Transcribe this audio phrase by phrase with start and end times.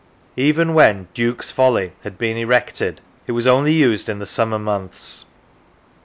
[0.35, 5.25] Even when" Duke's Folly" had been erected, it was only used in the summer months.